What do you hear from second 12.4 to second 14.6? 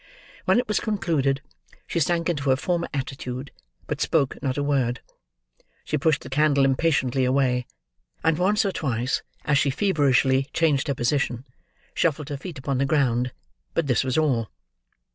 upon the ground; but this was all.